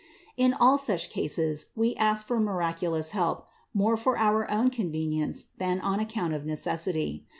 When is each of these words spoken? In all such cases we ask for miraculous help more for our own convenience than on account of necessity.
In 0.35 0.55
all 0.55 0.79
such 0.79 1.11
cases 1.11 1.67
we 1.75 1.95
ask 1.95 2.25
for 2.25 2.39
miraculous 2.39 3.11
help 3.11 3.45
more 3.71 3.95
for 3.95 4.17
our 4.17 4.49
own 4.49 4.71
convenience 4.71 5.45
than 5.59 5.79
on 5.79 5.99
account 5.99 6.33
of 6.33 6.43
necessity. 6.43 7.27